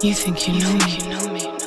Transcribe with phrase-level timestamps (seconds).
[0.00, 0.96] You think you know me?
[0.96, 1.57] You know me.